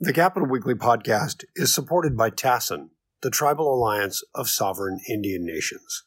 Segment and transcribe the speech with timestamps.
[0.00, 2.88] The Capitol Weekly podcast is supported by TASIN,
[3.22, 6.02] the Tribal Alliance of Sovereign Indian Nations.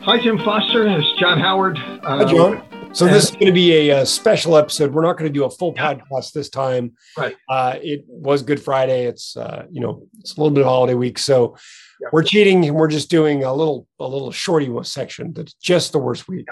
[0.00, 0.88] Hi, Tim Foster.
[0.88, 1.76] It's John Howard.
[1.76, 2.62] Uh, Hi, John.
[2.94, 4.94] So this is going to be a, a, special episode.
[4.94, 5.94] We're not going to do a full yeah.
[5.94, 6.92] podcast this time.
[7.18, 7.36] Right.
[7.50, 9.04] Uh, it was Good Friday.
[9.04, 11.58] It's uh, you know it's a little bit of holiday week, so
[12.00, 12.08] yeah.
[12.10, 15.34] we're cheating and we're just doing a little a little shorty section.
[15.34, 16.46] That's just the worst week.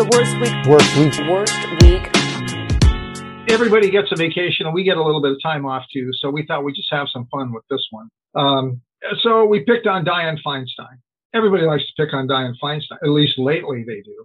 [0.00, 0.56] The worst week.
[0.64, 1.28] Worst week.
[1.28, 3.52] Worst week.
[3.52, 6.08] Everybody gets a vacation, and we get a little bit of time off too.
[6.14, 8.08] So we thought we'd just have some fun with this one.
[8.34, 8.80] Um,
[9.20, 10.96] so we picked on Dianne Feinstein.
[11.34, 14.24] Everybody likes to pick on Dianne Feinstein, at least lately they do.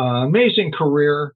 [0.00, 1.34] Uh, amazing career.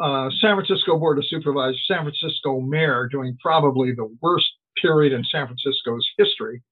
[0.00, 4.48] Uh, San Francisco Board of Supervisors, San Francisco mayor during probably the worst
[4.80, 6.62] period in San Francisco's history.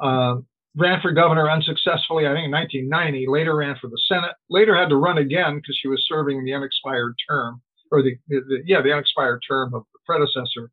[0.00, 0.38] Uh,
[0.76, 4.88] ran for governor unsuccessfully, I think in 1990, later ran for the Senate, later had
[4.88, 8.92] to run again because she was serving the unexpired term, or the, the, yeah, the
[8.92, 10.70] unexpired term of the predecessor.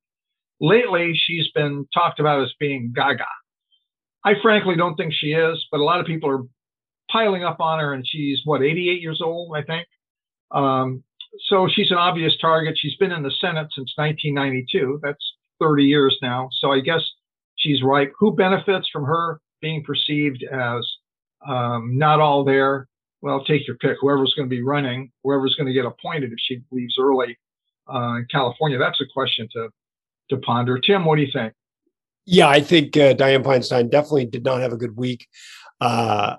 [0.61, 3.25] Lately, she's been talked about as being gaga.
[4.25, 6.43] I frankly don't think she is, but a lot of people are
[7.11, 9.87] piling up on her, and she's what 88 years old, I think.
[10.51, 11.03] Um,
[11.47, 12.77] so she's an obvious target.
[12.77, 14.99] She's been in the Senate since 1992.
[15.03, 16.49] That's 30 years now.
[16.59, 17.01] So I guess
[17.57, 18.13] she's ripe.
[18.19, 20.85] Who benefits from her being perceived as
[21.47, 22.87] um, not all there?
[23.21, 23.97] Well, take your pick.
[23.99, 27.37] Whoever's going to be running, whoever's going to get appointed if she leaves early
[27.93, 28.77] uh, in California.
[28.77, 29.69] That's a question to
[30.29, 30.79] to ponder.
[30.79, 31.53] Tim, what do you think?
[32.25, 35.27] Yeah, I think uh, Dianne Feinstein definitely did not have a good week.
[35.81, 36.35] Uh,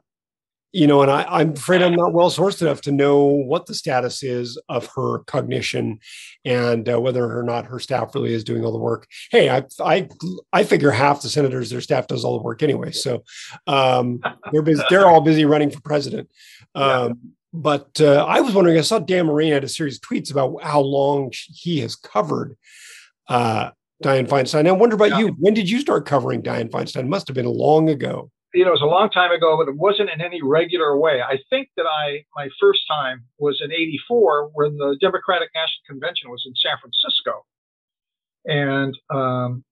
[0.72, 3.74] you know, and I, am afraid I'm not well sourced enough to know what the
[3.74, 5.98] status is of her cognition
[6.44, 9.08] and uh, whether or not her staff really is doing all the work.
[9.30, 10.08] Hey, I, I,
[10.52, 12.92] I figure half the senators, their staff does all the work anyway.
[12.92, 13.24] So
[13.66, 14.20] um,
[14.52, 16.30] they're busy, they're all busy running for president.
[16.74, 17.12] Um, yeah.
[17.52, 20.62] But uh, I was wondering, I saw Dan Morain had a series of tweets about
[20.62, 22.56] how long he has covered
[23.28, 23.70] uh,
[24.04, 24.68] Dianne Feinstein.
[24.68, 25.18] I wonder about yeah.
[25.18, 25.36] you.
[25.38, 27.00] When did you start covering Dianne Feinstein?
[27.00, 28.30] It must have been long ago.
[28.52, 31.20] You know, it was a long time ago, but it wasn't in any regular way.
[31.22, 36.30] I think that I my first time was in '84 when the Democratic National Convention
[36.30, 37.44] was in San Francisco,
[38.46, 39.64] and um,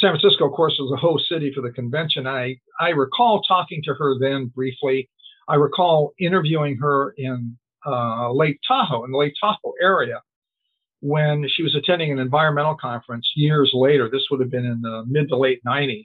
[0.00, 2.26] San Francisco, of course, was the host city for the convention.
[2.26, 5.08] I I recall talking to her then briefly.
[5.48, 10.22] I recall interviewing her in uh, Lake Tahoe, in the Lake Tahoe area,
[11.00, 14.08] when she was attending an environmental conference years later.
[14.08, 16.04] This would have been in the mid to late 90s.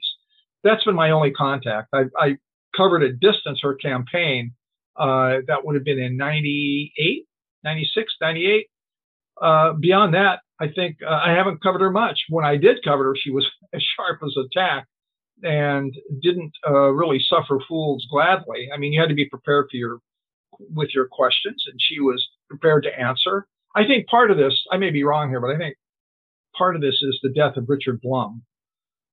[0.68, 1.88] That's been my only contact.
[1.94, 2.36] I, I
[2.76, 4.52] covered at distance her campaign.
[4.96, 7.24] Uh, that would have been in 98,
[7.64, 8.66] 96, 98.
[9.40, 12.18] Uh, beyond that, I think uh, I haven't covered her much.
[12.28, 14.86] When I did cover her, she was as sharp as a tack
[15.42, 18.68] and didn't uh, really suffer fools gladly.
[18.74, 19.98] I mean, you had to be prepared for your
[20.74, 23.46] with your questions, and she was prepared to answer.
[23.76, 25.76] I think part of this, I may be wrong here, but I think
[26.56, 28.42] part of this is the death of Richard Blum,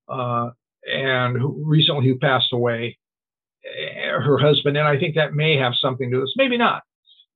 [0.09, 0.49] uh,
[0.91, 2.97] and who recently who passed away,
[3.65, 6.33] eh, her husband, and I think that may have something to this.
[6.35, 6.83] Maybe not.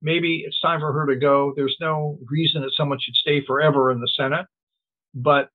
[0.01, 1.53] Maybe it's time for her to go.
[1.55, 4.45] There's no reason that someone should stay forever in the Senate,
[5.13, 5.49] but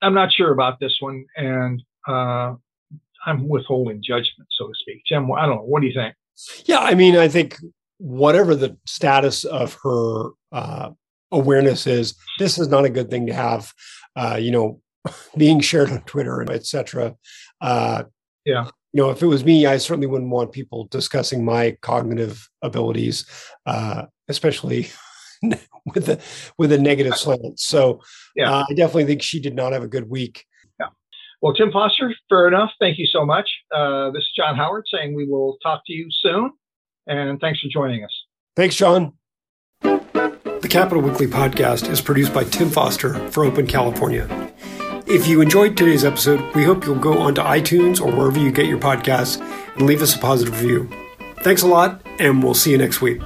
[0.00, 2.54] I'm not sure about this one, and uh,
[3.26, 5.02] I'm withholding judgment, so to speak.
[5.06, 5.62] Jim, I don't know.
[5.62, 6.14] What do you think?
[6.64, 7.58] Yeah, I mean, I think
[7.98, 10.90] whatever the status of her uh,
[11.30, 13.72] awareness is this is not a good thing to have
[14.16, 14.80] uh, you know
[15.36, 17.14] being shared on twitter and etc
[17.60, 18.04] uh,
[18.44, 18.64] yeah.
[18.92, 23.26] you know if it was me i certainly wouldn't want people discussing my cognitive abilities
[23.66, 24.88] uh, especially
[25.94, 26.20] with a
[26.58, 27.58] with a negative slant.
[27.58, 28.00] So
[28.34, 28.50] yeah.
[28.50, 30.44] uh, i definitely think she did not have a good week.
[30.80, 30.86] Yeah.
[31.42, 32.70] Well tim foster fair enough.
[32.80, 33.50] Thank you so much.
[33.74, 36.52] Uh, this is john howard saying we will talk to you soon
[37.06, 38.12] and thanks for joining us.
[38.56, 39.12] Thanks john.
[39.82, 44.43] The Capitol Weekly podcast is produced by Tim Foster for Open California.
[45.06, 48.66] If you enjoyed today's episode, we hope you'll go onto iTunes or wherever you get
[48.66, 49.38] your podcasts
[49.76, 50.88] and leave us a positive review.
[51.42, 53.20] Thanks a lot, and we'll see you next week.